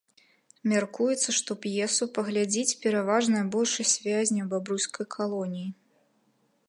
Мяркуецца, 0.69 1.29
што 1.39 1.51
п'есу 1.65 2.03
паглядзіць 2.15 2.77
пераважная 2.85 3.43
большасць 3.57 3.93
вязняў 4.09 4.45
бабруйскай 4.55 5.05
калоніі. 5.17 5.69